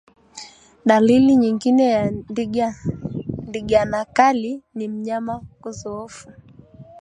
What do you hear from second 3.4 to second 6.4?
ndigana kali ni mnyama kudhoofu